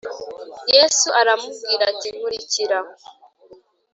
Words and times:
Yesu 0.73 1.07
aramubwira 1.21 1.83
ati 1.91 2.07
Nkurikira 2.15 2.79